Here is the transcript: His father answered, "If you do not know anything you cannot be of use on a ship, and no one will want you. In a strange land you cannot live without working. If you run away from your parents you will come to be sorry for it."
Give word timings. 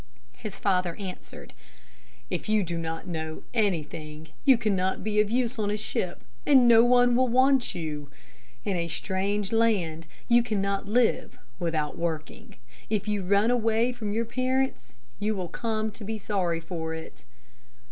His 0.35 0.57
father 0.57 0.95
answered, 0.95 1.53
"If 2.31 2.49
you 2.49 2.63
do 2.63 2.75
not 2.79 3.05
know 3.05 3.43
anything 3.53 4.29
you 4.45 4.57
cannot 4.57 5.03
be 5.03 5.19
of 5.19 5.29
use 5.29 5.59
on 5.59 5.69
a 5.69 5.77
ship, 5.77 6.23
and 6.43 6.67
no 6.67 6.83
one 6.83 7.15
will 7.15 7.27
want 7.27 7.75
you. 7.75 8.09
In 8.65 8.75
a 8.75 8.87
strange 8.87 9.51
land 9.51 10.07
you 10.27 10.41
cannot 10.41 10.87
live 10.87 11.37
without 11.59 11.99
working. 11.99 12.55
If 12.89 13.07
you 13.07 13.21
run 13.23 13.51
away 13.51 13.91
from 13.91 14.11
your 14.11 14.25
parents 14.25 14.95
you 15.19 15.35
will 15.35 15.49
come 15.49 15.91
to 15.91 16.03
be 16.03 16.17
sorry 16.17 16.59
for 16.61 16.95
it." 16.95 17.23